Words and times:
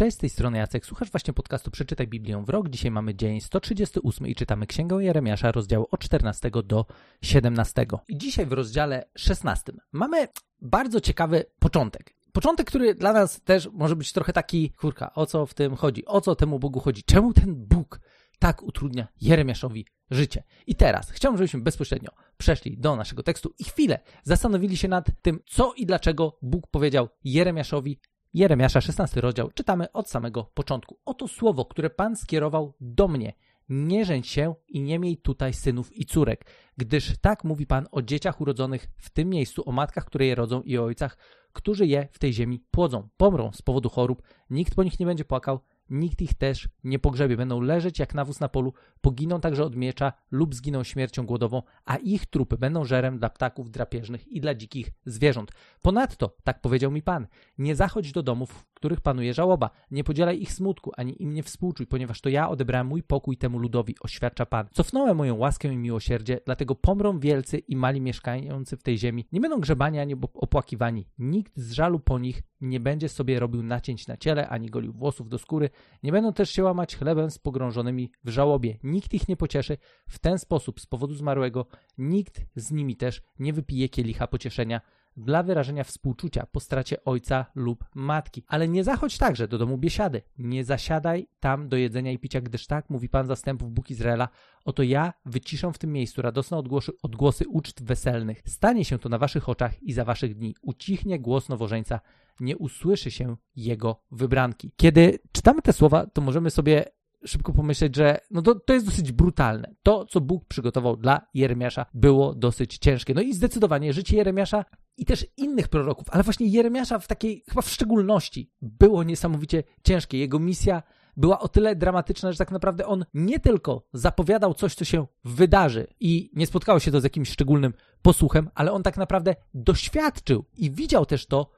Cześć, 0.00 0.16
z 0.16 0.20
tej 0.20 0.30
strony 0.30 0.58
Jacek. 0.58 0.86
Słuchasz 0.86 1.10
właśnie 1.10 1.34
podcastu 1.34 1.70
Przeczytaj 1.70 2.06
Biblię 2.08 2.42
w 2.46 2.48
rok. 2.48 2.68
Dzisiaj 2.68 2.90
mamy 2.90 3.14
dzień 3.14 3.40
138 3.40 4.26
i 4.26 4.34
czytamy 4.34 4.66
Księgę 4.66 5.04
Jeremiasza, 5.04 5.52
rozdział 5.52 5.86
od 5.90 6.00
14 6.00 6.50
do 6.64 6.86
17. 7.22 7.86
I 8.08 8.18
dzisiaj 8.18 8.46
w 8.46 8.52
rozdziale 8.52 9.08
16 9.16 9.72
mamy 9.92 10.28
bardzo 10.60 11.00
ciekawy 11.00 11.44
początek. 11.58 12.14
Początek, 12.32 12.66
który 12.66 12.94
dla 12.94 13.12
nas 13.12 13.40
też 13.40 13.68
może 13.72 13.96
być 13.96 14.12
trochę 14.12 14.32
taki, 14.32 14.70
kurka, 14.70 15.14
o 15.14 15.26
co 15.26 15.46
w 15.46 15.54
tym 15.54 15.76
chodzi? 15.76 16.06
O 16.06 16.20
co 16.20 16.36
temu 16.36 16.58
Bogu 16.58 16.80
chodzi? 16.80 17.02
Czemu 17.04 17.32
ten 17.32 17.54
Bóg 17.54 18.00
tak 18.38 18.62
utrudnia 18.62 19.08
Jeremiaszowi 19.20 19.86
życie? 20.10 20.42
I 20.66 20.74
teraz 20.74 21.10
chciałbym, 21.10 21.38
żebyśmy 21.38 21.60
bezpośrednio 21.60 22.10
przeszli 22.36 22.78
do 22.78 22.96
naszego 22.96 23.22
tekstu 23.22 23.54
i 23.58 23.64
chwilę 23.64 23.98
zastanowili 24.22 24.76
się 24.76 24.88
nad 24.88 25.06
tym, 25.22 25.40
co 25.46 25.72
i 25.76 25.86
dlaczego 25.86 26.38
Bóg 26.42 26.66
powiedział 26.66 27.08
Jeremiaszowi 27.24 28.00
Jeremiasza, 28.34 28.80
16 28.80 29.20
rozdział, 29.20 29.50
czytamy 29.54 29.92
od 29.92 30.10
samego 30.10 30.44
początku. 30.54 30.98
Oto 31.04 31.28
słowo, 31.28 31.64
które 31.64 31.90
Pan 31.90 32.16
skierował 32.16 32.74
do 32.80 33.08
mnie. 33.08 33.32
Nie 33.68 34.04
żeń 34.04 34.22
się 34.22 34.54
i 34.68 34.82
nie 34.82 34.98
miej 34.98 35.16
tutaj 35.16 35.54
synów 35.54 35.96
i 35.96 36.06
córek, 36.06 36.46
gdyż 36.76 37.18
tak 37.20 37.44
mówi 37.44 37.66
Pan 37.66 37.86
o 37.90 38.02
dzieciach 38.02 38.40
urodzonych 38.40 38.88
w 38.96 39.10
tym 39.10 39.28
miejscu, 39.28 39.68
o 39.68 39.72
matkach, 39.72 40.04
które 40.04 40.26
je 40.26 40.34
rodzą 40.34 40.62
i 40.62 40.78
o 40.78 40.84
ojcach, 40.84 41.16
którzy 41.52 41.86
je 41.86 42.08
w 42.12 42.18
tej 42.18 42.32
ziemi 42.32 42.60
płodzą. 42.70 43.08
Pomrą 43.16 43.52
z 43.52 43.62
powodu 43.62 43.88
chorób, 43.88 44.22
nikt 44.50 44.74
po 44.74 44.82
nich 44.82 45.00
nie 45.00 45.06
będzie 45.06 45.24
płakał, 45.24 45.60
nikt 45.90 46.22
ich 46.22 46.34
też 46.34 46.68
nie 46.84 46.98
pogrzebie. 46.98 47.36
Będą 47.36 47.60
leżeć 47.60 47.98
jak 47.98 48.14
nawóz 48.14 48.40
na 48.40 48.48
polu, 48.48 48.72
poginą 49.00 49.40
także 49.40 49.64
od 49.64 49.76
miecza 49.76 50.12
lub 50.30 50.54
zginą 50.54 50.84
śmiercią 50.84 51.26
głodową, 51.26 51.62
a 51.84 51.96
ich 51.96 52.26
trupy 52.26 52.58
będą 52.58 52.84
żerem 52.84 53.18
dla 53.18 53.30
ptaków 53.30 53.70
drapieżnych 53.70 54.28
i 54.28 54.40
dla 54.40 54.54
dzikich 54.54 54.90
zwierząt. 55.06 55.52
Ponadto, 55.82 56.36
tak 56.44 56.60
powiedział 56.60 56.90
mi 56.90 57.02
Pan, 57.02 57.26
nie 57.58 57.76
zachodź 57.76 58.12
do 58.12 58.22
domów, 58.22 58.64
których 58.80 59.00
panuje 59.00 59.34
żałoba, 59.34 59.70
nie 59.90 60.04
podzielaj 60.04 60.42
ich 60.42 60.52
smutku, 60.52 60.90
ani 60.96 61.22
im 61.22 61.34
nie 61.34 61.42
współczuj, 61.42 61.86
ponieważ 61.86 62.20
to 62.20 62.28
ja 62.28 62.48
odebrałem 62.48 62.86
mój 62.86 63.02
pokój 63.02 63.36
temu 63.36 63.58
ludowi, 63.58 63.94
oświadcza 64.00 64.46
Pan. 64.46 64.66
Cofnąłem 64.72 65.16
moją 65.16 65.36
łaskę 65.36 65.72
i 65.72 65.76
miłosierdzie, 65.76 66.40
dlatego 66.46 66.74
pomrą 66.74 67.18
wielcy 67.18 67.58
i 67.58 67.76
mali 67.76 68.00
mieszkający 68.00 68.76
w 68.76 68.82
tej 68.82 68.98
ziemi. 68.98 69.26
Nie 69.32 69.40
będą 69.40 69.60
grzebani 69.60 69.98
ani 69.98 70.14
opłakiwani. 70.34 71.06
Nikt 71.18 71.58
z 71.58 71.72
żalu 71.72 72.00
po 72.00 72.18
nich 72.18 72.42
nie 72.60 72.80
będzie 72.80 73.08
sobie 73.08 73.40
robił 73.40 73.62
nacięć 73.62 74.06
na 74.06 74.16
ciele, 74.16 74.48
ani 74.48 74.70
golił 74.70 74.92
włosów 74.92 75.28
do 75.28 75.38
skóry. 75.38 75.70
Nie 76.02 76.12
będą 76.12 76.32
też 76.32 76.50
się 76.50 76.64
łamać 76.64 76.96
chlebem 76.96 77.30
z 77.30 77.38
pogrążonymi 77.38 78.10
w 78.24 78.28
żałobie. 78.28 78.78
Nikt 78.82 79.14
ich 79.14 79.28
nie 79.28 79.36
pocieszy 79.36 79.76
w 80.08 80.18
ten 80.18 80.38
sposób 80.38 80.80
z 80.80 80.86
powodu 80.86 81.14
zmarłego. 81.14 81.66
Nikt 81.98 82.46
z 82.56 82.70
nimi 82.70 82.96
też 82.96 83.22
nie 83.38 83.52
wypije 83.52 83.88
kielicha 83.88 84.26
pocieszenia 84.26 84.80
dla 85.16 85.42
wyrażenia 85.42 85.84
współczucia 85.84 86.46
po 86.52 86.60
stracie 86.60 87.04
ojca 87.04 87.46
lub 87.54 87.84
matki. 87.94 88.44
Ale 88.46 88.68
nie 88.68 88.84
zachodź 88.84 89.18
także 89.18 89.48
do 89.48 89.58
domu 89.58 89.78
biesiady. 89.78 90.22
Nie 90.38 90.64
zasiadaj 90.64 91.28
tam 91.40 91.68
do 91.68 91.76
jedzenia 91.76 92.12
i 92.12 92.18
picia, 92.18 92.40
gdyż 92.40 92.66
tak 92.66 92.90
mówi 92.90 93.08
Pan 93.08 93.26
zastępów 93.26 93.72
Bóg 93.72 93.90
Izraela. 93.90 94.28
Oto 94.64 94.82
ja 94.82 95.12
wyciszę 95.26 95.72
w 95.72 95.78
tym 95.78 95.92
miejscu 95.92 96.22
radosne 96.22 96.56
odgłosy, 96.56 96.92
odgłosy 97.02 97.48
uczt 97.48 97.84
weselnych. 97.84 98.42
Stanie 98.46 98.84
się 98.84 98.98
to 98.98 99.08
na 99.08 99.18
waszych 99.18 99.48
oczach 99.48 99.82
i 99.82 99.92
za 99.92 100.04
waszych 100.04 100.34
dni. 100.34 100.54
Ucichnie 100.62 101.20
głos 101.20 101.48
nowożeńca. 101.48 102.00
Nie 102.40 102.56
usłyszy 102.56 103.10
się 103.10 103.36
jego 103.56 104.02
wybranki. 104.10 104.72
Kiedy 104.76 105.18
czytamy 105.32 105.62
te 105.62 105.72
słowa, 105.72 106.06
to 106.06 106.20
możemy 106.20 106.50
sobie 106.50 106.84
szybko 107.24 107.52
pomyśleć, 107.52 107.96
że 107.96 108.20
no 108.30 108.42
to, 108.42 108.54
to 108.54 108.72
jest 108.72 108.86
dosyć 108.86 109.12
brutalne. 109.12 109.74
To, 109.82 110.06
co 110.06 110.20
Bóg 110.20 110.44
przygotował 110.44 110.96
dla 110.96 111.26
Jeremiasza, 111.34 111.86
było 111.94 112.34
dosyć 112.34 112.78
ciężkie. 112.78 113.14
No 113.14 113.20
i 113.20 113.34
zdecydowanie 113.34 113.92
życie 113.92 114.16
Jeremiasza 114.16 114.64
i 115.00 115.04
też 115.04 115.26
innych 115.36 115.68
proroków, 115.68 116.06
ale 116.10 116.22
właśnie 116.22 116.46
Jeremiasza 116.46 116.98
w 116.98 117.06
takiej, 117.06 117.44
chyba 117.48 117.62
w 117.62 117.70
szczególności, 117.70 118.50
było 118.62 119.02
niesamowicie 119.02 119.62
ciężkie. 119.84 120.18
Jego 120.18 120.38
misja 120.38 120.82
była 121.16 121.40
o 121.40 121.48
tyle 121.48 121.76
dramatyczna, 121.76 122.32
że 122.32 122.38
tak 122.38 122.50
naprawdę 122.50 122.86
on 122.86 123.04
nie 123.14 123.40
tylko 123.40 123.86
zapowiadał 123.92 124.54
coś, 124.54 124.74
co 124.74 124.84
się 124.84 125.06
wydarzy 125.24 125.86
i 126.00 126.30
nie 126.34 126.46
spotkało 126.46 126.80
się 126.80 126.90
to 126.90 127.00
z 127.00 127.04
jakimś 127.04 127.30
szczególnym 127.30 127.74
posłuchem, 128.02 128.50
ale 128.54 128.72
on 128.72 128.82
tak 128.82 128.96
naprawdę 128.96 129.36
doświadczył 129.54 130.44
i 130.56 130.70
widział 130.70 131.06
też 131.06 131.26
to, 131.26 131.50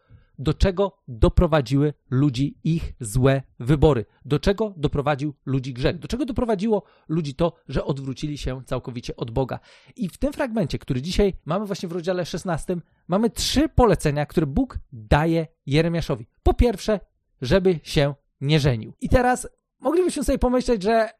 do 0.42 0.54
czego 0.54 0.98
doprowadziły 1.08 1.94
ludzi 2.10 2.58
ich 2.64 2.92
złe 3.00 3.42
wybory, 3.60 4.04
do 4.24 4.38
czego 4.38 4.74
doprowadził 4.76 5.34
ludzi 5.46 5.72
grzech, 5.74 5.98
do 5.98 6.08
czego 6.08 6.24
doprowadziło 6.24 6.82
ludzi 7.08 7.34
to, 7.34 7.52
że 7.68 7.84
odwrócili 7.84 8.38
się 8.38 8.62
całkowicie 8.66 9.16
od 9.16 9.30
Boga. 9.30 9.60
I 9.96 10.08
w 10.08 10.18
tym 10.18 10.32
fragmencie, 10.32 10.78
który 10.78 11.02
dzisiaj 11.02 11.34
mamy 11.44 11.66
właśnie 11.66 11.88
w 11.88 11.92
rozdziale 11.92 12.26
16, 12.26 12.76
mamy 13.08 13.30
trzy 13.30 13.68
polecenia, 13.68 14.26
które 14.26 14.46
Bóg 14.46 14.78
daje 14.92 15.46
Jeremiaszowi. 15.66 16.26
Po 16.42 16.54
pierwsze, 16.54 17.00
żeby 17.42 17.80
się 17.82 18.14
nie 18.40 18.60
żenił. 18.60 18.92
I 19.00 19.08
teraz 19.08 19.48
moglibyśmy 19.80 20.24
sobie 20.24 20.38
pomyśleć, 20.38 20.82
że 20.82 21.10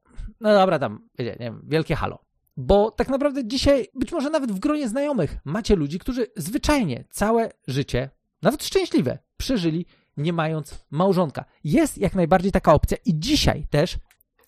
no 0.40 0.54
dobra, 0.54 0.78
tam, 0.78 1.08
wiecie, 1.18 1.36
nie 1.40 1.46
wiem, 1.46 1.62
wielkie 1.68 1.96
halo. 1.96 2.24
Bo 2.56 2.90
tak 2.90 3.08
naprawdę 3.08 3.44
dzisiaj, 3.44 3.86
być 3.94 4.12
może 4.12 4.30
nawet 4.30 4.52
w 4.52 4.58
gronie 4.58 4.88
znajomych, 4.88 5.36
macie 5.44 5.76
ludzi, 5.76 5.98
którzy 5.98 6.26
zwyczajnie 6.36 7.04
całe 7.10 7.50
życie 7.66 8.10
nawet 8.42 8.64
szczęśliwe, 8.64 9.18
przeżyli 9.36 9.86
nie 10.16 10.32
mając 10.32 10.84
małżonka. 10.90 11.44
Jest 11.64 11.98
jak 11.98 12.14
najbardziej 12.14 12.52
taka 12.52 12.74
opcja 12.74 12.96
i 13.04 13.18
dzisiaj 13.18 13.66
też 13.70 13.98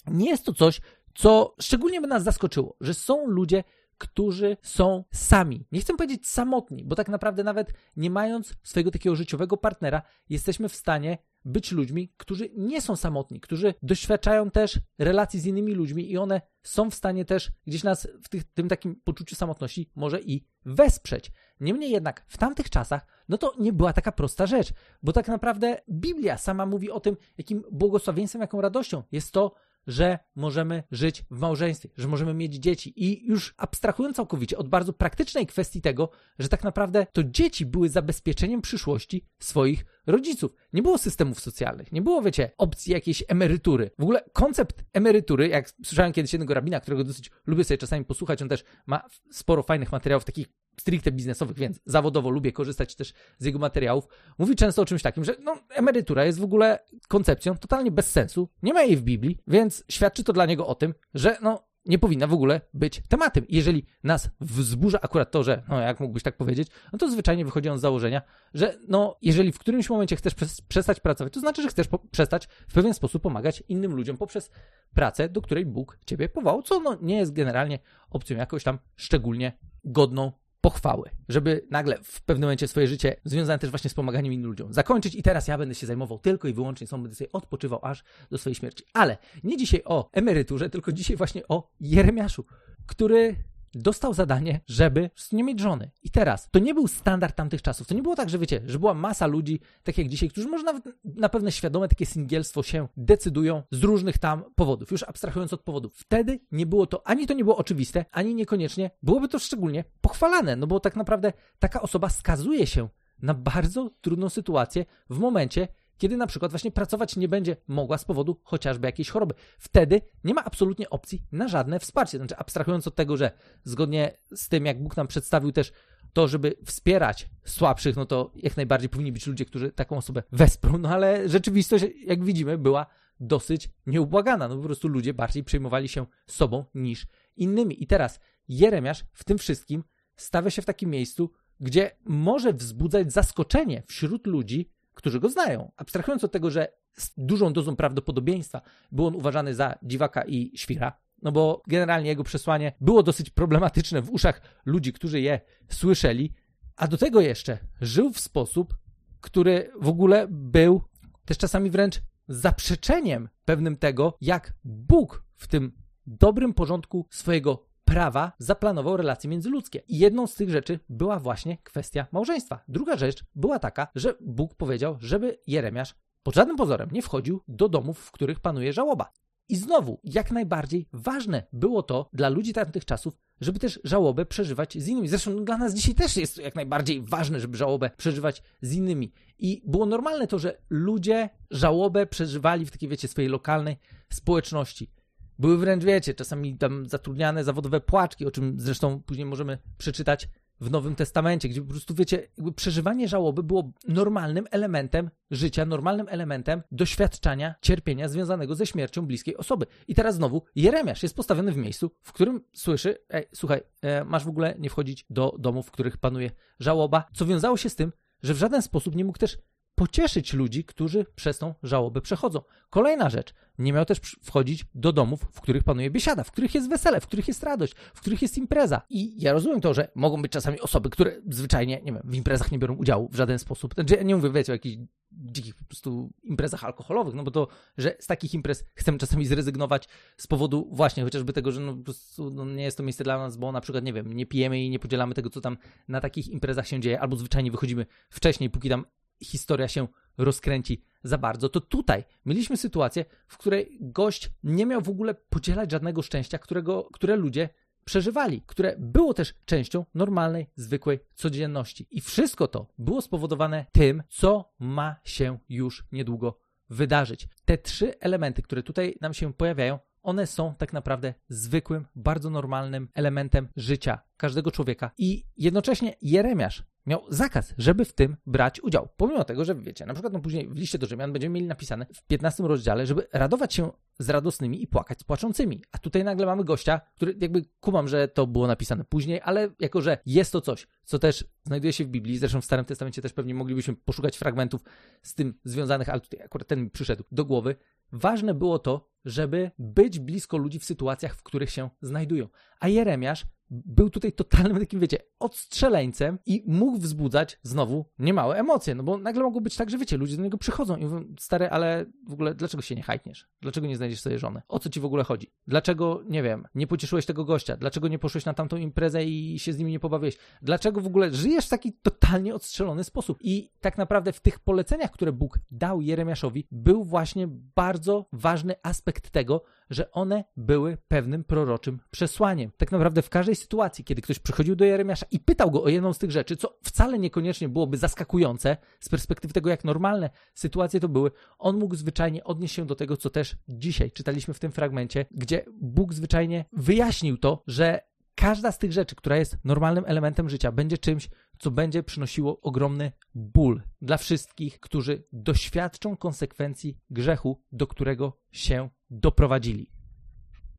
nie 0.06 0.30
jest 0.30 0.44
to 0.44 0.52
coś, 0.52 0.80
co 1.14 1.54
szczególnie 1.60 2.00
by 2.00 2.06
nas 2.06 2.24
zaskoczyło, 2.24 2.76
że 2.80 2.94
są 2.94 3.26
ludzie, 3.26 3.64
którzy 4.04 4.56
są 4.62 5.04
sami. 5.12 5.66
Nie 5.72 5.80
chcę 5.80 5.96
powiedzieć 5.96 6.28
samotni, 6.28 6.84
bo 6.84 6.96
tak 6.96 7.08
naprawdę 7.08 7.44
nawet 7.44 7.72
nie 7.96 8.10
mając 8.10 8.54
swojego 8.62 8.90
takiego 8.90 9.16
życiowego 9.16 9.56
partnera, 9.56 10.02
jesteśmy 10.28 10.68
w 10.68 10.76
stanie 10.76 11.18
być 11.44 11.72
ludźmi, 11.72 12.12
którzy 12.16 12.50
nie 12.56 12.80
są 12.80 12.96
samotni, 12.96 13.40
którzy 13.40 13.74
doświadczają 13.82 14.50
też 14.50 14.80
relacji 14.98 15.40
z 15.40 15.46
innymi 15.46 15.74
ludźmi 15.74 16.12
i 16.12 16.18
one 16.18 16.40
są 16.62 16.90
w 16.90 16.94
stanie 16.94 17.24
też 17.24 17.50
gdzieś 17.66 17.82
nas 17.82 18.08
w 18.22 18.28
tych, 18.28 18.44
tym 18.44 18.68
takim 18.68 19.00
poczuciu 19.04 19.36
samotności 19.36 19.90
może 19.96 20.20
i 20.20 20.44
wesprzeć. 20.64 21.32
Niemniej 21.60 21.90
jednak 21.90 22.24
w 22.28 22.38
tamtych 22.38 22.70
czasach, 22.70 23.06
no 23.28 23.38
to 23.38 23.52
nie 23.58 23.72
była 23.72 23.92
taka 23.92 24.12
prosta 24.12 24.46
rzecz, 24.46 24.72
bo 25.02 25.12
tak 25.12 25.28
naprawdę 25.28 25.80
Biblia 25.90 26.38
sama 26.38 26.66
mówi 26.66 26.90
o 26.90 27.00
tym, 27.00 27.16
jakim 27.38 27.64
błogosławieństwem, 27.72 28.42
jaką 28.42 28.60
radością 28.60 29.02
jest 29.12 29.32
to, 29.32 29.54
że 29.86 30.18
możemy 30.34 30.82
żyć 30.90 31.24
w 31.30 31.38
małżeństwie, 31.38 31.88
że 31.96 32.08
możemy 32.08 32.34
mieć 32.34 32.54
dzieci. 32.54 32.92
I 32.96 33.26
już 33.26 33.54
abstrahując 33.56 34.16
całkowicie 34.16 34.58
od 34.58 34.68
bardzo 34.68 34.92
praktycznej 34.92 35.46
kwestii 35.46 35.80
tego, 35.80 36.10
że 36.38 36.48
tak 36.48 36.64
naprawdę 36.64 37.06
to 37.12 37.24
dzieci 37.24 37.66
były 37.66 37.88
zabezpieczeniem 37.88 38.62
przyszłości 38.62 39.26
swoich 39.38 39.84
rodziców. 40.06 40.54
Nie 40.72 40.82
było 40.82 40.98
systemów 40.98 41.40
socjalnych, 41.40 41.92
nie 41.92 42.02
było, 42.02 42.22
wiecie, 42.22 42.50
opcji 42.58 42.92
jakiejś 42.92 43.24
emerytury. 43.28 43.90
W 43.98 44.02
ogóle 44.02 44.24
koncept 44.32 44.84
emerytury, 44.92 45.48
jak 45.48 45.70
słyszałem 45.84 46.12
kiedyś 46.12 46.32
jednego 46.32 46.54
rabina, 46.54 46.80
którego 46.80 47.04
dosyć 47.04 47.30
lubię 47.46 47.64
sobie 47.64 47.78
czasami 47.78 48.04
posłuchać, 48.04 48.42
on 48.42 48.48
też 48.48 48.64
ma 48.86 49.02
sporo 49.30 49.62
fajnych 49.62 49.92
materiałów 49.92 50.24
takich 50.24 50.48
stricte 50.80 51.12
biznesowych, 51.12 51.56
więc 51.56 51.80
zawodowo 51.86 52.30
lubię 52.30 52.52
korzystać 52.52 52.94
też 52.94 53.12
z 53.38 53.44
jego 53.44 53.58
materiałów, 53.58 54.08
mówi 54.38 54.56
często 54.56 54.82
o 54.82 54.84
czymś 54.84 55.02
takim, 55.02 55.24
że 55.24 55.34
no, 55.42 55.58
emerytura 55.70 56.24
jest 56.24 56.38
w 56.38 56.44
ogóle 56.44 56.78
koncepcją 57.08 57.56
totalnie 57.56 57.90
bez 57.90 58.10
sensu, 58.10 58.48
nie 58.62 58.74
ma 58.74 58.82
jej 58.82 58.96
w 58.96 59.02
Biblii, 59.02 59.38
więc 59.46 59.84
świadczy 59.88 60.24
to 60.24 60.32
dla 60.32 60.46
niego 60.46 60.66
o 60.66 60.74
tym, 60.74 60.94
że 61.14 61.38
no, 61.42 61.64
nie 61.86 61.98
powinna 61.98 62.26
w 62.26 62.32
ogóle 62.32 62.60
być 62.74 63.02
tematem. 63.08 63.44
Jeżeli 63.48 63.86
nas 64.04 64.30
wzburza 64.40 65.00
akurat 65.00 65.30
to, 65.30 65.42
że, 65.42 65.62
no 65.68 65.80
jak 65.80 66.00
mógłbyś 66.00 66.22
tak 66.22 66.36
powiedzieć, 66.36 66.68
no 66.92 66.98
to 66.98 67.10
zwyczajnie 67.10 67.44
wychodzi 67.44 67.68
on 67.68 67.78
z 67.78 67.80
założenia, 67.80 68.22
że 68.54 68.78
no 68.88 69.16
jeżeli 69.22 69.52
w 69.52 69.58
którymś 69.58 69.90
momencie 69.90 70.16
chcesz 70.16 70.34
przestać 70.68 71.00
pracować, 71.00 71.32
to 71.32 71.40
znaczy, 71.40 71.62
że 71.62 71.68
chcesz 71.68 71.88
przestać 72.10 72.46
w 72.68 72.74
pewien 72.74 72.94
sposób 72.94 73.22
pomagać 73.22 73.62
innym 73.68 73.94
ludziom 73.94 74.16
poprzez 74.16 74.50
pracę, 74.94 75.28
do 75.28 75.42
której 75.42 75.66
Bóg 75.66 75.98
ciebie 76.06 76.28
powołał, 76.28 76.62
co 76.62 76.80
no 76.80 76.98
nie 77.02 77.16
jest 77.16 77.32
generalnie 77.32 77.78
opcją 78.10 78.36
jakoś 78.36 78.64
tam 78.64 78.78
szczególnie 78.96 79.58
godną 79.84 80.32
pochwały, 80.64 81.10
żeby 81.28 81.66
nagle 81.70 81.98
w 82.02 82.22
pewnym 82.22 82.46
momencie 82.46 82.68
swoje 82.68 82.86
życie 82.86 83.16
związane 83.24 83.58
też 83.58 83.70
właśnie 83.70 83.90
z 83.90 83.94
pomaganiem 83.94 84.32
innym 84.32 84.50
ludziom 84.50 84.72
zakończyć 84.72 85.14
i 85.14 85.22
teraz 85.22 85.48
ja 85.48 85.58
będę 85.58 85.74
się 85.74 85.86
zajmował 85.86 86.18
tylko 86.18 86.48
i 86.48 86.52
wyłącznie 86.52 86.86
są, 86.86 87.02
będę 87.02 87.16
sobie 87.16 87.32
odpoczywał 87.32 87.80
aż 87.82 88.04
do 88.30 88.38
swojej 88.38 88.54
śmierci. 88.54 88.84
Ale 88.92 89.18
nie 89.44 89.56
dzisiaj 89.56 89.82
o 89.84 90.08
emeryturze, 90.12 90.70
tylko 90.70 90.92
dzisiaj 90.92 91.16
właśnie 91.16 91.48
o 91.48 91.70
Jeremiaszu, 91.80 92.44
który 92.86 93.36
dostał 93.74 94.14
zadanie, 94.14 94.60
żeby 94.66 95.10
nie 95.32 95.44
mieć 95.44 95.60
żony. 95.60 95.90
I 96.02 96.10
teraz, 96.10 96.48
to 96.50 96.58
nie 96.58 96.74
był 96.74 96.88
standard 96.88 97.36
tamtych 97.36 97.62
czasów. 97.62 97.86
To 97.86 97.94
nie 97.94 98.02
było 98.02 98.16
tak, 98.16 98.30
że 98.30 98.38
wiecie, 98.38 98.60
że 98.66 98.78
była 98.78 98.94
masa 98.94 99.26
ludzi, 99.26 99.60
tak 99.82 99.98
jak 99.98 100.08
dzisiaj, 100.08 100.28
którzy 100.28 100.48
może 100.48 100.64
nawet 100.64 100.84
na 101.04 101.28
pewne 101.28 101.52
świadome 101.52 101.88
takie 101.88 102.06
singielstwo 102.06 102.62
się 102.62 102.88
decydują 102.96 103.62
z 103.70 103.82
różnych 103.82 104.18
tam 104.18 104.44
powodów, 104.54 104.90
już 104.90 105.02
abstrahując 105.02 105.52
od 105.52 105.62
powodów. 105.62 105.96
Wtedy 105.96 106.40
nie 106.52 106.66
było 106.66 106.86
to, 106.86 107.06
ani 107.06 107.26
to 107.26 107.34
nie 107.34 107.44
było 107.44 107.56
oczywiste, 107.56 108.04
ani 108.10 108.34
niekoniecznie 108.34 108.90
byłoby 109.02 109.28
to 109.28 109.38
szczególnie 109.38 109.84
pochwalane, 110.00 110.56
no 110.56 110.66
bo 110.66 110.80
tak 110.80 110.96
naprawdę 110.96 111.32
taka 111.58 111.82
osoba 111.82 112.08
skazuje 112.08 112.66
się 112.66 112.88
na 113.22 113.34
bardzo 113.34 113.90
trudną 114.00 114.28
sytuację 114.28 114.84
w 115.10 115.18
momencie, 115.18 115.68
kiedy 115.98 116.16
na 116.16 116.26
przykład 116.26 116.52
właśnie 116.52 116.70
pracować 116.70 117.16
nie 117.16 117.28
będzie 117.28 117.56
mogła 117.68 117.98
z 117.98 118.04
powodu 118.04 118.40
chociażby 118.42 118.86
jakiejś 118.88 119.10
choroby. 119.10 119.34
Wtedy 119.58 120.00
nie 120.24 120.34
ma 120.34 120.44
absolutnie 120.44 120.90
opcji 120.90 121.22
na 121.32 121.48
żadne 121.48 121.78
wsparcie. 121.78 122.18
Znaczy, 122.18 122.36
abstrahując 122.36 122.86
od 122.86 122.94
tego, 122.94 123.16
że 123.16 123.30
zgodnie 123.64 124.16
z 124.34 124.48
tym, 124.48 124.66
jak 124.66 124.82
Bóg 124.82 124.96
nam 124.96 125.06
przedstawił 125.06 125.52
też 125.52 125.72
to, 126.12 126.28
żeby 126.28 126.56
wspierać 126.64 127.30
słabszych, 127.44 127.96
no 127.96 128.06
to 128.06 128.32
jak 128.34 128.56
najbardziej 128.56 128.88
powinni 128.88 129.12
być 129.12 129.26
ludzie, 129.26 129.44
którzy 129.44 129.72
taką 129.72 129.96
osobę 129.96 130.22
wesprą, 130.32 130.78
no 130.78 130.88
ale 130.88 131.28
rzeczywistość, 131.28 131.84
jak 132.06 132.24
widzimy, 132.24 132.58
była 132.58 132.86
dosyć 133.20 133.70
nieubłagana. 133.86 134.48
No 134.48 134.56
po 134.56 134.62
prostu 134.62 134.88
ludzie 134.88 135.14
bardziej 135.14 135.44
przejmowali 135.44 135.88
się 135.88 136.06
sobą 136.26 136.64
niż 136.74 137.06
innymi. 137.36 137.82
I 137.82 137.86
teraz 137.86 138.20
Jeremiasz 138.48 139.04
w 139.12 139.24
tym 139.24 139.38
wszystkim 139.38 139.84
stawia 140.16 140.50
się 140.50 140.62
w 140.62 140.64
takim 140.64 140.90
miejscu, 140.90 141.30
gdzie 141.60 141.90
może 142.04 142.52
wzbudzać 142.52 143.12
zaskoczenie 143.12 143.82
wśród 143.86 144.26
ludzi, 144.26 144.70
którzy 144.94 145.20
go 145.20 145.28
znają. 145.28 145.72
Abstrahując 145.76 146.24
od 146.24 146.32
tego, 146.32 146.50
że 146.50 146.68
z 146.92 147.12
dużą 147.16 147.52
dozą 147.52 147.76
prawdopodobieństwa 147.76 148.60
był 148.92 149.06
on 149.06 149.14
uważany 149.14 149.54
za 149.54 149.74
dziwaka 149.82 150.22
i 150.22 150.52
świra, 150.54 150.98
no 151.22 151.32
bo 151.32 151.62
generalnie 151.66 152.08
jego 152.08 152.24
przesłanie 152.24 152.72
było 152.80 153.02
dosyć 153.02 153.30
problematyczne 153.30 154.02
w 154.02 154.10
uszach 154.10 154.40
ludzi, 154.64 154.92
którzy 154.92 155.20
je 155.20 155.40
słyszeli, 155.68 156.32
a 156.76 156.88
do 156.88 156.96
tego 156.96 157.20
jeszcze 157.20 157.58
żył 157.80 158.12
w 158.12 158.20
sposób, 158.20 158.76
który 159.20 159.70
w 159.80 159.88
ogóle 159.88 160.26
był 160.30 160.82
też 161.24 161.38
czasami 161.38 161.70
wręcz 161.70 162.00
zaprzeczeniem 162.28 163.28
pewnym 163.44 163.76
tego, 163.76 164.16
jak 164.20 164.52
Bóg 164.64 165.24
w 165.36 165.46
tym 165.46 165.72
dobrym 166.06 166.54
porządku 166.54 167.06
swojego 167.10 167.66
prawa 167.84 168.32
zaplanował 168.38 168.96
relacje 168.96 169.30
międzyludzkie. 169.30 169.82
I 169.88 169.98
jedną 169.98 170.26
z 170.26 170.34
tych 170.34 170.50
rzeczy 170.50 170.80
była 170.88 171.18
właśnie 171.18 171.58
kwestia 171.58 172.06
małżeństwa. 172.12 172.60
Druga 172.68 172.96
rzecz 172.96 173.24
była 173.34 173.58
taka, 173.58 173.88
że 173.94 174.14
Bóg 174.20 174.54
powiedział, 174.54 174.96
żeby 175.00 175.38
Jeremiasz 175.46 175.94
pod 176.22 176.34
żadnym 176.34 176.56
pozorem 176.56 176.88
nie 176.92 177.02
wchodził 177.02 177.40
do 177.48 177.68
domów, 177.68 177.98
w 177.98 178.12
których 178.12 178.40
panuje 178.40 178.72
żałoba. 178.72 179.12
I 179.48 179.56
znowu, 179.56 180.00
jak 180.04 180.30
najbardziej 180.30 180.88
ważne 180.92 181.46
było 181.52 181.82
to 181.82 182.08
dla 182.12 182.28
ludzi 182.28 182.52
tamtych 182.52 182.84
czasów, 182.84 183.18
żeby 183.40 183.58
też 183.58 183.80
żałobę 183.84 184.26
przeżywać 184.26 184.78
z 184.78 184.88
innymi. 184.88 185.08
Zresztą 185.08 185.44
dla 185.44 185.58
nas 185.58 185.74
dzisiaj 185.74 185.94
też 185.94 186.16
jest 186.16 186.38
jak 186.38 186.54
najbardziej 186.54 187.02
ważne, 187.02 187.40
żeby 187.40 187.56
żałobę 187.56 187.90
przeżywać 187.96 188.42
z 188.62 188.72
innymi. 188.72 189.12
I 189.38 189.62
było 189.66 189.86
normalne 189.86 190.26
to, 190.26 190.38
że 190.38 190.58
ludzie 190.70 191.30
żałobę 191.50 192.06
przeżywali 192.06 192.66
w 192.66 192.70
takiej, 192.70 192.88
wiecie, 192.88 193.08
swojej 193.08 193.30
lokalnej 193.30 193.76
społeczności. 194.12 194.90
Były 195.38 195.58
wręcz, 195.58 195.84
wiecie, 195.84 196.14
czasami 196.14 196.58
tam 196.58 196.88
zatrudniane 196.88 197.44
zawodowe 197.44 197.80
płaczki, 197.80 198.26
o 198.26 198.30
czym 198.30 198.54
zresztą 198.60 199.02
później 199.02 199.26
możemy 199.26 199.58
przeczytać 199.78 200.28
w 200.60 200.70
Nowym 200.70 200.94
Testamencie, 200.94 201.48
gdzie 201.48 201.62
po 201.62 201.70
prostu, 201.70 201.94
wiecie, 201.94 202.28
przeżywanie 202.56 203.08
żałoby 203.08 203.42
było 203.42 203.72
normalnym 203.88 204.46
elementem 204.50 205.10
życia, 205.30 205.64
normalnym 205.64 206.06
elementem 206.10 206.62
doświadczania 206.72 207.54
cierpienia 207.62 208.08
związanego 208.08 208.54
ze 208.54 208.66
śmiercią 208.66 209.06
bliskiej 209.06 209.36
osoby. 209.36 209.66
I 209.88 209.94
teraz 209.94 210.14
znowu 210.14 210.42
Jeremiasz 210.54 211.02
jest 211.02 211.16
postawiony 211.16 211.52
w 211.52 211.56
miejscu, 211.56 211.90
w 212.02 212.12
którym 212.12 212.40
słyszy, 212.52 212.98
ej, 213.08 213.26
słuchaj, 213.34 213.60
e, 213.82 214.04
masz 214.04 214.24
w 214.24 214.28
ogóle 214.28 214.54
nie 214.58 214.70
wchodzić 214.70 215.06
do 215.10 215.36
domów, 215.38 215.66
w 215.66 215.70
których 215.70 215.96
panuje 215.96 216.30
żałoba, 216.60 217.04
co 217.14 217.26
wiązało 217.26 217.56
się 217.56 217.68
z 217.68 217.76
tym, 217.76 217.92
że 218.22 218.34
w 218.34 218.38
żaden 218.38 218.62
sposób 218.62 218.94
nie 218.94 219.04
mógł 219.04 219.18
też 219.18 219.38
pocieszyć 219.74 220.32
ludzi, 220.32 220.64
którzy 220.64 221.06
przez 221.14 221.38
tą 221.38 221.54
żałobę 221.62 222.00
przechodzą. 222.00 222.40
Kolejna 222.70 223.10
rzecz, 223.10 223.34
nie 223.58 223.72
miał 223.72 223.84
też 223.84 223.98
wchodzić 224.22 224.64
do 224.74 224.92
domów, 224.92 225.20
w 225.32 225.40
których 225.40 225.64
panuje 225.64 225.90
biesiada, 225.90 226.24
w 226.24 226.32
których 226.32 226.54
jest 226.54 226.68
wesele, 226.68 227.00
w 227.00 227.06
których 227.06 227.28
jest 227.28 227.42
radość, 227.42 227.74
w 227.94 228.00
których 228.00 228.22
jest 228.22 228.38
impreza. 228.38 228.82
I 228.90 229.22
ja 229.22 229.32
rozumiem 229.32 229.60
to, 229.60 229.74
że 229.74 229.88
mogą 229.94 230.22
być 230.22 230.32
czasami 230.32 230.60
osoby, 230.60 230.90
które 230.90 231.20
zwyczajnie, 231.30 231.80
nie 231.84 231.92
wiem, 231.92 232.02
w 232.04 232.14
imprezach 232.14 232.52
nie 232.52 232.58
biorą 232.58 232.74
udziału 232.74 233.08
w 233.12 233.16
żaden 233.16 233.38
sposób. 233.38 233.74
Znaczy, 233.74 234.04
nie 234.04 234.16
mówię, 234.16 234.30
wiecie, 234.30 234.52
o 234.52 234.54
jakichś 234.54 234.76
dzikich 235.12 235.54
po 235.54 235.64
prostu 235.64 236.12
imprezach 236.22 236.64
alkoholowych, 236.64 237.14
no 237.14 237.22
bo 237.22 237.30
to, 237.30 237.48
że 237.78 237.96
z 238.00 238.06
takich 238.06 238.34
imprez 238.34 238.64
chcemy 238.74 238.98
czasami 238.98 239.26
zrezygnować 239.26 239.88
z 240.16 240.26
powodu 240.26 240.68
właśnie 240.72 241.02
chociażby 241.02 241.32
tego, 241.32 241.52
że 241.52 241.60
no 241.60 241.76
po 241.76 241.82
prostu 241.82 242.30
no 242.30 242.44
nie 242.44 242.62
jest 242.62 242.76
to 242.76 242.82
miejsce 242.82 243.04
dla 243.04 243.18
nas, 243.18 243.36
bo 243.36 243.52
na 243.52 243.60
przykład, 243.60 243.84
nie 243.84 243.92
wiem, 243.92 244.12
nie 244.12 244.26
pijemy 244.26 244.64
i 244.64 244.70
nie 244.70 244.78
podzielamy 244.78 245.14
tego, 245.14 245.30
co 245.30 245.40
tam 245.40 245.56
na 245.88 246.00
takich 246.00 246.28
imprezach 246.28 246.68
się 246.68 246.80
dzieje, 246.80 247.00
albo 247.00 247.16
zwyczajnie 247.16 247.50
wychodzimy 247.50 247.86
wcześniej, 248.10 248.50
póki 248.50 248.68
tam 248.68 248.84
historia 249.24 249.68
się 249.68 249.88
rozkręci 250.18 250.82
za 251.02 251.18
bardzo, 251.18 251.48
to 251.48 251.60
tutaj 251.60 252.04
mieliśmy 252.24 252.56
sytuację, 252.56 253.04
w 253.26 253.38
której 253.38 253.78
gość 253.80 254.30
nie 254.42 254.66
miał 254.66 254.80
w 254.80 254.88
ogóle 254.88 255.14
podzielać 255.14 255.70
żadnego 255.70 256.02
szczęścia, 256.02 256.38
którego, 256.38 256.88
które 256.92 257.16
ludzie 257.16 257.48
przeżywali, 257.84 258.42
które 258.46 258.74
było 258.78 259.14
też 259.14 259.34
częścią 259.44 259.84
normalnej, 259.94 260.46
zwykłej 260.56 261.00
codzienności. 261.14 261.86
I 261.90 262.00
wszystko 262.00 262.48
to 262.48 262.66
było 262.78 263.02
spowodowane 263.02 263.66
tym, 263.72 264.02
co 264.08 264.52
ma 264.58 264.96
się 265.04 265.38
już 265.48 265.84
niedługo 265.92 266.38
wydarzyć. 266.70 267.28
Te 267.44 267.58
trzy 267.58 268.00
elementy, 268.00 268.42
które 268.42 268.62
tutaj 268.62 268.94
nam 269.00 269.14
się 269.14 269.32
pojawiają, 269.32 269.78
one 270.02 270.26
są 270.26 270.54
tak 270.54 270.72
naprawdę 270.72 271.14
zwykłym, 271.28 271.86
bardzo 271.96 272.30
normalnym 272.30 272.88
elementem 272.94 273.48
życia 273.56 273.98
każdego 274.16 274.50
człowieka. 274.50 274.90
I 274.98 275.24
jednocześnie 275.36 275.96
Jeremiasz 276.02 276.62
miał 276.86 277.04
zakaz, 277.08 277.54
żeby 277.58 277.84
w 277.84 277.92
tym 277.92 278.16
brać 278.26 278.60
udział. 278.60 278.88
Pomimo 278.96 279.24
tego, 279.24 279.44
że 279.44 279.54
wiecie, 279.54 279.86
na 279.86 279.94
przykład 279.94 280.12
no 280.12 280.20
później 280.20 280.48
w 280.48 280.56
liście 280.56 280.78
do 280.78 280.86
Rzymian 280.86 281.12
będziemy 281.12 281.34
mieli 281.34 281.46
napisane 281.46 281.86
w 281.94 282.06
15 282.06 282.42
rozdziale, 282.42 282.86
żeby 282.86 283.06
radować 283.12 283.54
się 283.54 283.70
z 283.98 284.10
radosnymi 284.10 284.62
i 284.62 284.66
płakać 284.66 285.00
z 285.00 285.04
płaczącymi. 285.04 285.62
A 285.72 285.78
tutaj 285.78 286.04
nagle 286.04 286.26
mamy 286.26 286.44
gościa, 286.44 286.80
który 286.96 287.16
jakby 287.20 287.44
kumam, 287.60 287.88
że 287.88 288.08
to 288.08 288.26
było 288.26 288.46
napisane 288.46 288.84
później, 288.84 289.20
ale 289.24 289.50
jako, 289.60 289.80
że 289.80 289.98
jest 290.06 290.32
to 290.32 290.40
coś, 290.40 290.66
co 290.84 290.98
też 290.98 291.24
znajduje 291.44 291.72
się 291.72 291.84
w 291.84 291.88
Biblii, 291.88 292.18
zresztą 292.18 292.40
w 292.40 292.44
Starym 292.44 292.64
Testamencie 292.64 293.02
też 293.02 293.12
pewnie 293.12 293.34
moglibyśmy 293.34 293.76
poszukać 293.76 294.16
fragmentów 294.16 294.60
z 295.02 295.14
tym 295.14 295.34
związanych, 295.44 295.88
ale 295.88 296.00
tutaj 296.00 296.22
akurat 296.22 296.48
ten 296.48 296.62
mi 296.62 296.70
przyszedł 296.70 297.04
do 297.12 297.24
głowy, 297.24 297.56
ważne 297.92 298.34
było 298.34 298.58
to, 298.58 298.88
żeby 299.04 299.50
być 299.58 299.98
blisko 299.98 300.36
ludzi 300.36 300.58
w 300.58 300.64
sytuacjach, 300.64 301.14
w 301.14 301.22
których 301.22 301.50
się 301.50 301.70
znajdują. 301.82 302.28
A 302.60 302.68
Jeremiasz 302.68 303.26
był 303.50 303.90
tutaj 303.90 304.12
totalnym 304.12 304.58
takim, 304.58 304.80
wiecie, 304.80 304.98
odstrzeleńcem 305.18 306.18
i 306.26 306.44
mógł 306.46 306.78
wzbudzać 306.78 307.38
znowu 307.42 307.84
niemałe 307.98 308.36
emocje, 308.36 308.74
no 308.74 308.82
bo 308.82 308.98
nagle 308.98 309.22
mogło 309.22 309.40
być 309.40 309.56
tak, 309.56 309.70
że 309.70 309.78
wiecie, 309.78 309.96
ludzie 309.96 310.16
do 310.16 310.22
niego 310.22 310.38
przychodzą 310.38 310.76
i 310.76 310.84
mówią, 310.84 311.04
stary, 311.18 311.50
ale 311.50 311.86
w 312.08 312.12
ogóle 312.12 312.34
dlaczego 312.34 312.62
się 312.62 312.74
nie 312.74 312.82
hajtniesz? 312.82 313.28
Dlaczego 313.40 313.66
nie 313.66 313.76
znajdziesz 313.76 314.00
sobie 314.00 314.18
żony? 314.18 314.42
O 314.48 314.58
co 314.58 314.70
ci 314.70 314.80
w 314.80 314.84
ogóle 314.84 315.04
chodzi? 315.04 315.32
Dlaczego, 315.46 316.02
nie 316.08 316.22
wiem, 316.22 316.46
nie 316.54 316.66
pocieszyłeś 316.66 317.06
tego 317.06 317.24
gościa? 317.24 317.56
Dlaczego 317.56 317.88
nie 317.88 317.98
poszłeś 317.98 318.24
na 318.24 318.34
tamtą 318.34 318.56
imprezę 318.56 319.04
i 319.04 319.38
się 319.38 319.52
z 319.52 319.58
nimi 319.58 319.72
nie 319.72 319.80
pobawiłeś? 319.80 320.18
Dlaczego 320.42 320.80
w 320.80 320.86
ogóle 320.86 321.14
żyjesz 321.14 321.46
w 321.46 321.48
taki 321.48 321.72
totalnie 321.72 322.34
odstrzelony 322.34 322.84
sposób? 322.84 323.18
I 323.20 323.50
tak 323.60 323.78
naprawdę 323.78 324.12
w 324.12 324.20
tych 324.20 324.38
poleceniach, 324.38 324.90
które 324.90 325.12
Bóg 325.12 325.38
dał 325.50 325.80
Jeremiaszowi, 325.80 326.46
był 326.50 326.84
właśnie 326.84 327.28
bardzo 327.56 328.06
ważny 328.12 328.54
aspekt 328.62 329.10
tego, 329.10 329.42
że 329.70 329.90
one 329.90 330.24
były 330.36 330.78
pewnym 330.88 331.24
proroczym 331.24 331.80
przesłaniem. 331.90 332.50
Tak 332.56 332.72
naprawdę 332.72 333.02
w 333.02 333.10
każdej 333.10 333.36
sytuacji, 333.36 333.84
kiedy 333.84 334.02
ktoś 334.02 334.18
przychodził 334.18 334.56
do 334.56 334.64
Jeremiasza 334.64 335.06
i 335.10 335.20
pytał 335.20 335.50
go 335.50 335.62
o 335.62 335.68
jedną 335.68 335.92
z 335.92 335.98
tych 335.98 336.10
rzeczy, 336.10 336.36
co 336.36 336.58
wcale 336.62 336.98
niekoniecznie 336.98 337.48
byłoby 337.48 337.76
zaskakujące 337.76 338.56
z 338.80 338.88
perspektywy 338.88 339.34
tego, 339.34 339.50
jak 339.50 339.64
normalne 339.64 340.10
sytuacje 340.34 340.80
to 340.80 340.88
były, 340.88 341.10
on 341.38 341.58
mógł 341.58 341.74
zwyczajnie 341.74 342.24
odnieść 342.24 342.54
się 342.54 342.66
do 342.66 342.74
tego, 342.74 342.96
co 342.96 343.10
też 343.10 343.36
dzisiaj 343.48 343.92
czytaliśmy 343.92 344.34
w 344.34 344.40
tym 344.40 344.52
fragmencie, 344.52 345.06
gdzie 345.10 345.44
Bóg 345.60 345.94
zwyczajnie 345.94 346.44
wyjaśnił 346.52 347.18
to, 347.18 347.42
że 347.46 347.80
każda 348.14 348.52
z 348.52 348.58
tych 348.58 348.72
rzeczy, 348.72 348.94
która 348.94 349.16
jest 349.16 349.36
normalnym 349.44 349.84
elementem 349.86 350.28
życia, 350.30 350.52
będzie 350.52 350.78
czymś, 350.78 351.10
co 351.38 351.50
będzie 351.50 351.82
przynosiło 351.82 352.40
ogromny 352.40 352.92
ból 353.14 353.62
dla 353.82 353.96
wszystkich, 353.96 354.60
którzy 354.60 355.04
doświadczą 355.12 355.96
konsekwencji 355.96 356.78
grzechu, 356.90 357.42
do 357.52 357.66
którego 357.66 358.18
się 358.32 358.68
doprowadzili. 359.00 359.70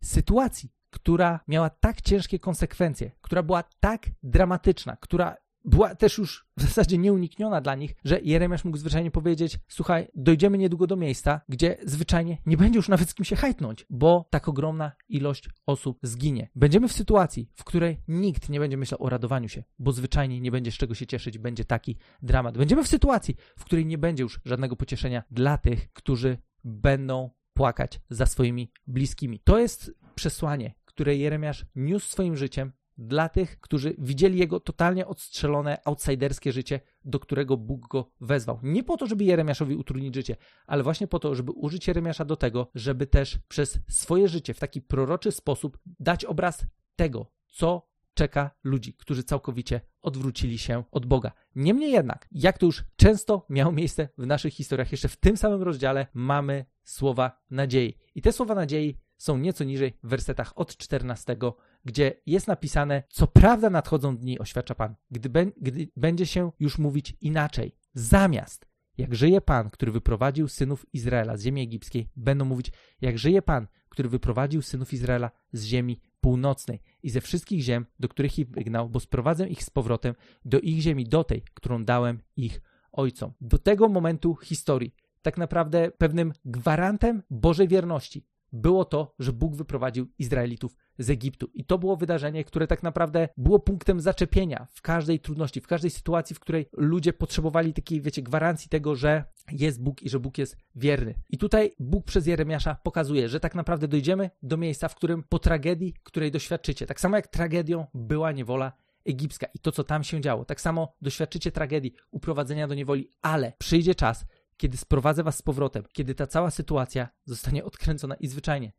Sytuacji, 0.03 0.69
która 0.89 1.39
miała 1.47 1.69
tak 1.69 2.01
ciężkie 2.01 2.39
konsekwencje, 2.39 3.11
która 3.21 3.43
była 3.43 3.63
tak 3.79 4.09
dramatyczna, 4.23 4.95
która 4.95 5.35
była 5.65 5.95
też 5.95 6.17
już 6.17 6.47
w 6.57 6.61
zasadzie 6.61 6.97
nieunikniona 6.97 7.61
dla 7.61 7.75
nich, 7.75 7.95
że 8.05 8.19
Jeremiasz 8.21 8.65
mógł 8.65 8.77
zwyczajnie 8.77 9.11
powiedzieć: 9.11 9.59
Słuchaj, 9.67 10.07
dojdziemy 10.15 10.57
niedługo 10.57 10.87
do 10.87 10.95
miejsca, 10.95 11.41
gdzie 11.49 11.77
zwyczajnie 11.83 12.37
nie 12.45 12.57
będzie 12.57 12.77
już 12.77 12.89
nawet 12.89 13.09
z 13.09 13.13
kim 13.13 13.25
się 13.25 13.35
hajtnąć, 13.35 13.85
bo 13.89 14.27
tak 14.29 14.47
ogromna 14.47 14.91
ilość 15.09 15.49
osób 15.65 15.99
zginie. 16.03 16.49
Będziemy 16.55 16.87
w 16.87 16.93
sytuacji, 16.93 17.49
w 17.55 17.63
której 17.63 18.01
nikt 18.07 18.49
nie 18.49 18.59
będzie 18.59 18.77
myślał 18.77 19.03
o 19.03 19.09
radowaniu 19.09 19.49
się, 19.49 19.63
bo 19.79 19.91
zwyczajnie 19.91 20.41
nie 20.41 20.51
będzie 20.51 20.71
z 20.71 20.75
czego 20.75 20.95
się 20.95 21.07
cieszyć, 21.07 21.37
będzie 21.37 21.65
taki 21.65 21.97
dramat. 22.21 22.57
Będziemy 22.57 22.83
w 22.83 22.87
sytuacji, 22.87 23.35
w 23.57 23.65
której 23.65 23.85
nie 23.85 23.97
będzie 23.97 24.23
już 24.23 24.39
żadnego 24.45 24.75
pocieszenia 24.75 25.23
dla 25.31 25.57
tych, 25.57 25.93
którzy 25.93 26.37
będą 26.63 27.29
płakać 27.55 27.99
za 28.09 28.25
swoimi 28.25 28.71
bliskimi. 28.87 29.39
To 29.39 29.59
jest 29.59 29.91
przesłanie, 30.15 30.75
które 30.85 31.15
Jeremiasz 31.15 31.65
niósł 31.75 32.07
swoim 32.07 32.37
życiem 32.37 32.71
dla 32.97 33.29
tych, 33.29 33.59
którzy 33.59 33.95
widzieli 33.97 34.39
jego 34.39 34.59
totalnie 34.59 35.07
odstrzelone, 35.07 35.77
outsiderskie 35.85 36.51
życie, 36.51 36.79
do 37.05 37.19
którego 37.19 37.57
Bóg 37.57 37.87
go 37.87 38.11
wezwał. 38.21 38.59
Nie 38.63 38.83
po 38.83 38.97
to, 38.97 39.07
żeby 39.07 39.23
Jeremiaszowi 39.23 39.75
utrudnić 39.75 40.15
życie, 40.15 40.35
ale 40.67 40.83
właśnie 40.83 41.07
po 41.07 41.19
to, 41.19 41.35
żeby 41.35 41.51
użyć 41.51 41.87
Jeremiasza 41.87 42.25
do 42.25 42.35
tego, 42.35 42.67
żeby 42.75 43.07
też 43.07 43.39
przez 43.47 43.79
swoje 43.89 44.27
życie 44.27 44.53
w 44.53 44.59
taki 44.59 44.81
proroczy 44.81 45.31
sposób 45.31 45.77
dać 45.99 46.25
obraz 46.25 46.65
tego, 46.95 47.31
co 47.47 47.94
czeka 48.15 48.51
ludzi, 48.63 48.93
którzy 48.93 49.23
całkowicie 49.23 49.81
odwrócili 50.01 50.57
się 50.57 50.83
od 50.91 51.05
Boga. 51.05 51.31
Niemniej 51.55 51.91
jednak, 51.91 52.27
jak 52.31 52.57
to 52.57 52.65
już 52.65 52.83
często 52.95 53.45
miało 53.49 53.71
miejsce 53.71 54.09
w 54.17 54.25
naszych 54.25 54.53
historiach, 54.53 54.91
jeszcze 54.91 55.07
w 55.07 55.17
tym 55.17 55.37
samym 55.37 55.63
rozdziale 55.63 56.07
mamy 56.13 56.65
słowa 56.83 57.41
nadziei. 57.49 57.97
I 58.15 58.21
te 58.21 58.31
słowa 58.31 58.55
nadziei 58.55 58.97
są 59.17 59.37
nieco 59.37 59.63
niżej 59.63 59.97
w 60.03 60.09
wersetach 60.09 60.53
od 60.55 60.77
14, 60.77 61.37
gdzie 61.85 62.13
jest 62.25 62.47
napisane: 62.47 63.03
Co 63.09 63.27
prawda 63.27 63.69
nadchodzą 63.69 64.17
dni, 64.17 64.39
oświadcza 64.39 64.75
Pan, 64.75 64.95
gdy, 65.11 65.29
be, 65.29 65.45
gdy 65.45 65.87
będzie 65.97 66.25
się 66.25 66.51
już 66.59 66.77
mówić 66.77 67.17
inaczej. 67.21 67.75
Zamiast 67.93 68.65
jak 68.97 69.15
żyje 69.15 69.41
Pan, 69.41 69.69
który 69.69 69.91
wyprowadził 69.91 70.47
synów 70.47 70.85
Izraela 70.93 71.37
z 71.37 71.43
ziemi 71.43 71.61
egipskiej, 71.61 72.09
będą 72.15 72.45
mówić, 72.45 72.71
jak 73.01 73.19
żyje 73.19 73.41
Pan, 73.41 73.67
który 73.89 74.09
wyprowadził 74.09 74.61
synów 74.61 74.93
Izraela 74.93 75.31
z 75.53 75.63
ziemi 75.63 76.01
północnej 76.25 76.81
i 77.03 77.09
ze 77.09 77.21
wszystkich 77.21 77.61
ziem, 77.61 77.85
do 77.99 78.07
których 78.07 78.39
ich 78.39 78.49
wygnał, 78.49 78.89
bo 78.89 78.99
sprowadzę 78.99 79.47
ich 79.47 79.63
z 79.63 79.69
powrotem 79.69 80.15
do 80.45 80.59
ich 80.59 80.81
ziemi, 80.81 81.05
do 81.05 81.23
tej, 81.23 81.43
którą 81.53 81.83
dałem 81.83 82.19
ich 82.37 82.61
ojcom. 82.91 83.33
Do 83.41 83.57
tego 83.57 83.89
momentu 83.89 84.35
historii, 84.35 84.95
tak 85.21 85.37
naprawdę 85.37 85.91
pewnym 85.97 86.33
gwarantem 86.45 87.23
Bożej 87.29 87.67
wierności 87.67 88.25
było 88.55 88.85
to, 88.85 89.15
że 89.19 89.33
Bóg 89.33 89.55
wyprowadził 89.55 90.07
Izraelitów 90.19 90.75
z 90.99 91.09
Egiptu. 91.09 91.49
I 91.53 91.65
to 91.65 91.77
było 91.77 91.97
wydarzenie, 91.97 92.43
które 92.43 92.67
tak 92.67 92.83
naprawdę 92.83 93.29
było 93.37 93.59
punktem 93.59 93.99
zaczepienia 93.99 94.67
w 94.73 94.81
każdej 94.81 95.19
trudności, 95.19 95.61
w 95.61 95.67
każdej 95.67 95.91
sytuacji, 95.91 96.35
w 96.35 96.39
której 96.39 96.69
ludzie 96.73 97.13
potrzebowali 97.13 97.73
takiej, 97.73 98.01
wiecie, 98.01 98.21
gwarancji 98.21 98.69
tego, 98.69 98.95
że 98.95 99.23
jest 99.51 99.83
Bóg 99.83 100.03
i 100.03 100.09
że 100.09 100.19
Bóg 100.19 100.37
jest 100.37 100.57
wierny. 100.75 101.15
I 101.29 101.37
tutaj 101.37 101.71
Bóg 101.79 102.05
przez 102.05 102.27
Jeremiasza 102.27 102.75
pokazuje, 102.83 103.29
że 103.29 103.39
tak 103.39 103.55
naprawdę 103.55 103.87
dojdziemy 103.87 104.29
do 104.43 104.57
miejsca, 104.57 104.87
w 104.87 104.95
którym 104.95 105.23
po 105.29 105.39
tragedii, 105.39 105.93
której 106.03 106.31
doświadczycie, 106.31 106.85
tak 106.85 106.99
samo 106.99 107.15
jak 107.15 107.27
tragedią 107.27 107.85
była 107.93 108.31
niewola 108.31 108.71
egipska 109.05 109.47
i 109.53 109.59
to, 109.59 109.71
co 109.71 109.83
tam 109.83 110.03
się 110.03 110.21
działo, 110.21 110.45
tak 110.45 110.61
samo 110.61 110.95
doświadczycie 111.01 111.51
tragedii 111.51 111.93
uprowadzenia 112.11 112.67
do 112.67 112.75
niewoli, 112.75 113.11
ale 113.21 113.53
przyjdzie 113.57 113.95
czas, 113.95 114.25
kiedy 114.57 114.77
sprowadzę 114.77 115.23
was 115.23 115.37
z 115.37 115.41
powrotem, 115.41 115.83
kiedy 115.93 116.15
ta 116.15 116.27
cała 116.27 116.51
sytuacja 116.51 117.09
zostanie 117.25 117.63
odkręcona 117.63 118.15
i 118.15 118.27
zwyczajnie 118.27 118.71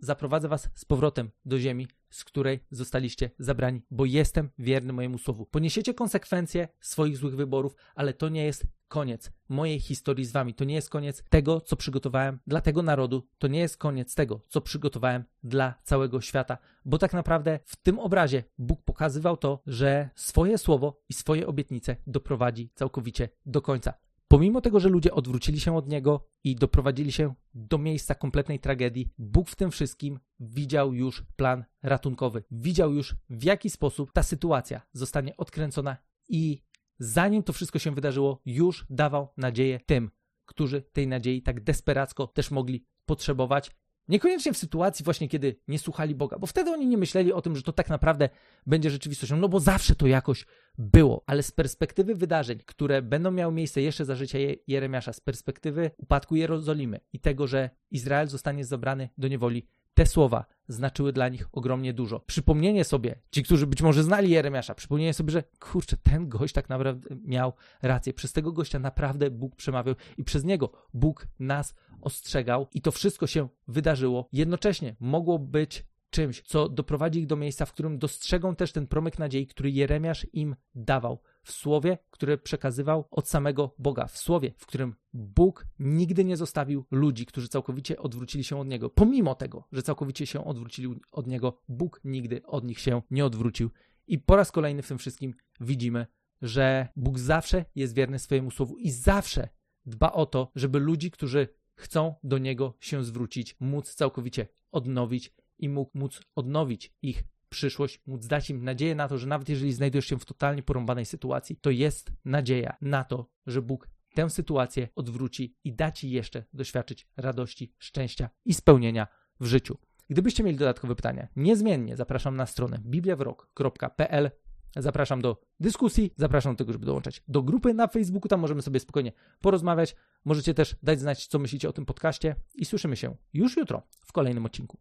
zaprowadzę 0.00 0.48
was 0.48 0.68
z 0.74 0.84
powrotem 0.84 1.30
do 1.44 1.58
ziemi, 1.58 1.88
z 2.10 2.24
której 2.24 2.60
zostaliście 2.70 3.30
zabrani, 3.38 3.82
bo 3.90 4.04
jestem 4.04 4.50
wierny 4.58 4.92
mojemu 4.92 5.18
słowu. 5.18 5.46
Poniesiecie 5.46 5.94
konsekwencje 5.94 6.68
swoich 6.80 7.16
złych 7.16 7.36
wyborów, 7.36 7.76
ale 7.94 8.12
to 8.12 8.28
nie 8.28 8.44
jest 8.44 8.66
koniec 8.88 9.32
mojej 9.48 9.80
historii 9.80 10.24
z 10.24 10.32
wami. 10.32 10.54
To 10.54 10.64
nie 10.64 10.74
jest 10.74 10.90
koniec 10.90 11.22
tego, 11.28 11.60
co 11.60 11.76
przygotowałem 11.76 12.38
dla 12.46 12.60
tego 12.60 12.82
narodu. 12.82 13.28
To 13.38 13.48
nie 13.48 13.60
jest 13.60 13.76
koniec 13.76 14.14
tego, 14.14 14.40
co 14.48 14.60
przygotowałem 14.60 15.24
dla 15.42 15.74
całego 15.82 16.20
świata, 16.20 16.58
bo 16.84 16.98
tak 16.98 17.12
naprawdę 17.12 17.58
w 17.64 17.76
tym 17.76 17.98
obrazie 17.98 18.44
Bóg 18.58 18.82
pokazywał 18.82 19.36
to, 19.36 19.62
że 19.66 20.10
swoje 20.14 20.58
słowo 20.58 21.02
i 21.08 21.14
swoje 21.14 21.46
obietnice 21.46 21.96
doprowadzi 22.06 22.70
całkowicie 22.74 23.28
do 23.46 23.62
końca. 23.62 24.05
Pomimo 24.28 24.60
tego, 24.60 24.80
że 24.80 24.88
ludzie 24.88 25.12
odwrócili 25.12 25.60
się 25.60 25.76
od 25.76 25.88
niego 25.88 26.28
i 26.44 26.54
doprowadzili 26.54 27.12
się 27.12 27.34
do 27.54 27.78
miejsca 27.78 28.14
kompletnej 28.14 28.60
tragedii, 28.60 29.12
Bóg 29.18 29.48
w 29.50 29.56
tym 29.56 29.70
wszystkim 29.70 30.20
widział 30.40 30.94
już 30.94 31.22
plan 31.36 31.64
ratunkowy. 31.82 32.44
Widział 32.50 32.94
już, 32.94 33.16
w 33.30 33.44
jaki 33.44 33.70
sposób 33.70 34.12
ta 34.12 34.22
sytuacja 34.22 34.80
zostanie 34.92 35.36
odkręcona 35.36 35.96
i 36.28 36.62
zanim 36.98 37.42
to 37.42 37.52
wszystko 37.52 37.78
się 37.78 37.94
wydarzyło, 37.94 38.42
już 38.46 38.86
dawał 38.90 39.28
nadzieję 39.36 39.80
tym, 39.86 40.10
którzy 40.44 40.82
tej 40.82 41.06
nadziei 41.06 41.42
tak 41.42 41.64
desperacko 41.64 42.26
też 42.26 42.50
mogli 42.50 42.86
potrzebować 43.06 43.70
Niekoniecznie 44.08 44.52
w 44.52 44.56
sytuacji 44.56 45.04
właśnie, 45.04 45.28
kiedy 45.28 45.56
nie 45.68 45.78
słuchali 45.78 46.14
Boga, 46.14 46.38
bo 46.38 46.46
wtedy 46.46 46.70
oni 46.70 46.86
nie 46.86 46.98
myśleli 46.98 47.32
o 47.32 47.42
tym, 47.42 47.56
że 47.56 47.62
to 47.62 47.72
tak 47.72 47.88
naprawdę 47.88 48.28
będzie 48.66 48.90
rzeczywistością, 48.90 49.36
no 49.36 49.48
bo 49.48 49.60
zawsze 49.60 49.94
to 49.94 50.06
jakoś 50.06 50.46
było. 50.78 51.24
Ale 51.26 51.42
z 51.42 51.52
perspektywy 51.52 52.14
wydarzeń, 52.14 52.58
które 52.66 53.02
będą 53.02 53.30
miały 53.30 53.52
miejsce 53.54 53.82
jeszcze 53.82 54.04
za 54.04 54.14
życia 54.14 54.38
Jeremiasza, 54.66 55.12
z 55.12 55.20
perspektywy 55.20 55.90
upadku 55.96 56.36
Jerozolimy 56.36 57.00
i 57.12 57.20
tego, 57.20 57.46
że 57.46 57.70
Izrael 57.90 58.28
zostanie 58.28 58.64
zabrany 58.64 59.08
do 59.18 59.28
niewoli, 59.28 59.68
te 59.96 60.06
słowa 60.06 60.44
znaczyły 60.68 61.12
dla 61.12 61.28
nich 61.28 61.48
ogromnie 61.52 61.94
dużo. 61.94 62.20
Przypomnienie 62.20 62.84
sobie, 62.84 63.18
ci, 63.30 63.42
którzy 63.42 63.66
być 63.66 63.82
może 63.82 64.02
znali 64.02 64.30
Jeremiasza, 64.30 64.74
przypomnienie 64.74 65.14
sobie, 65.14 65.30
że 65.30 65.42
kurczę, 65.60 65.96
ten 65.96 66.28
gość 66.28 66.54
tak 66.54 66.68
naprawdę 66.68 67.16
miał 67.24 67.52
rację. 67.82 68.12
Przez 68.12 68.32
tego 68.32 68.52
gościa 68.52 68.78
naprawdę 68.78 69.30
Bóg 69.30 69.56
przemawiał 69.56 69.94
i 70.18 70.24
przez 70.24 70.44
niego 70.44 70.72
Bóg 70.94 71.26
nas 71.38 71.74
ostrzegał 72.00 72.66
i 72.74 72.80
to 72.80 72.90
wszystko 72.90 73.26
się 73.26 73.48
wydarzyło. 73.68 74.28
Jednocześnie 74.32 74.96
mogło 75.00 75.38
być 75.38 75.84
czymś, 76.10 76.42
co 76.42 76.68
doprowadzi 76.68 77.20
ich 77.20 77.26
do 77.26 77.36
miejsca, 77.36 77.66
w 77.66 77.72
którym 77.72 77.98
dostrzegą 77.98 78.56
też 78.56 78.72
ten 78.72 78.86
promyk 78.86 79.18
nadziei, 79.18 79.46
który 79.46 79.70
Jeremiasz 79.70 80.26
im 80.32 80.56
dawał 80.74 81.18
w 81.46 81.52
słowie, 81.52 81.98
które 82.10 82.38
przekazywał 82.38 83.08
od 83.10 83.28
samego 83.28 83.74
Boga, 83.78 84.06
w 84.06 84.18
słowie, 84.18 84.52
w 84.56 84.66
którym 84.66 84.94
Bóg 85.12 85.66
nigdy 85.78 86.24
nie 86.24 86.36
zostawił 86.36 86.84
ludzi, 86.90 87.26
którzy 87.26 87.48
całkowicie 87.48 87.98
odwrócili 87.98 88.44
się 88.44 88.60
od 88.60 88.68
Niego. 88.68 88.90
Pomimo 88.90 89.34
tego, 89.34 89.68
że 89.72 89.82
całkowicie 89.82 90.26
się 90.26 90.44
odwrócili 90.44 91.00
od 91.12 91.26
Niego, 91.26 91.60
Bóg 91.68 92.00
nigdy 92.04 92.42
od 92.42 92.64
nich 92.64 92.80
się 92.80 93.02
nie 93.10 93.24
odwrócił. 93.24 93.70
I 94.06 94.18
po 94.18 94.36
raz 94.36 94.52
kolejny 94.52 94.82
w 94.82 94.88
tym 94.88 94.98
wszystkim 94.98 95.34
widzimy, 95.60 96.06
że 96.42 96.88
Bóg 96.96 97.18
zawsze 97.18 97.64
jest 97.74 97.94
wierny 97.94 98.18
swojemu 98.18 98.50
słowu 98.50 98.76
i 98.76 98.90
zawsze 98.90 99.48
dba 99.84 100.12
o 100.12 100.26
to, 100.26 100.50
żeby 100.54 100.78
ludzi, 100.78 101.10
którzy 101.10 101.48
chcą 101.74 102.14
do 102.22 102.38
Niego 102.38 102.74
się 102.80 103.04
zwrócić, 103.04 103.56
móc 103.60 103.94
całkowicie 103.94 104.46
odnowić 104.72 105.34
i 105.58 105.68
mógł 105.68 105.98
móc 105.98 106.20
odnowić 106.34 106.94
ich 107.02 107.24
przyszłość, 107.56 108.00
móc 108.06 108.26
dać 108.26 108.50
im 108.50 108.64
nadzieję 108.64 108.94
na 108.94 109.08
to, 109.08 109.18
że 109.18 109.26
nawet 109.26 109.48
jeżeli 109.48 109.72
znajdujesz 109.72 110.06
się 110.06 110.18
w 110.18 110.24
totalnie 110.24 110.62
porąbanej 110.62 111.04
sytuacji, 111.04 111.56
to 111.56 111.70
jest 111.70 112.12
nadzieja 112.24 112.76
na 112.80 113.04
to, 113.04 113.30
że 113.46 113.62
Bóg 113.62 113.88
tę 114.14 114.30
sytuację 114.30 114.88
odwróci 114.94 115.56
i 115.64 115.72
da 115.72 115.92
ci 115.92 116.10
jeszcze 116.10 116.44
doświadczyć 116.52 117.08
radości, 117.16 117.74
szczęścia 117.78 118.30
i 118.44 118.54
spełnienia 118.54 119.06
w 119.40 119.46
życiu. 119.46 119.78
Gdybyście 120.10 120.44
mieli 120.44 120.58
dodatkowe 120.58 120.94
pytania, 120.94 121.28
niezmiennie 121.36 121.96
zapraszam 121.96 122.36
na 122.36 122.46
stronę 122.46 122.78
bibliawrok.pl 122.84 124.30
Zapraszam 124.78 125.22
do 125.22 125.40
dyskusji, 125.60 126.12
zapraszam 126.16 126.52
do 126.52 126.58
tego, 126.58 126.72
żeby 126.72 126.86
dołączać 126.86 127.22
do 127.28 127.42
grupy 127.42 127.74
na 127.74 127.86
Facebooku, 127.86 128.28
tam 128.28 128.40
możemy 128.40 128.62
sobie 128.62 128.80
spokojnie 128.80 129.12
porozmawiać. 129.40 129.96
Możecie 130.24 130.54
też 130.54 130.76
dać 130.82 131.00
znać, 131.00 131.26
co 131.26 131.38
myślicie 131.38 131.68
o 131.68 131.72
tym 131.72 131.86
podcaście 131.86 132.36
i 132.54 132.64
słyszymy 132.64 132.96
się 132.96 133.16
już 133.32 133.56
jutro 133.56 133.82
w 134.04 134.12
kolejnym 134.12 134.46
odcinku. 134.46 134.74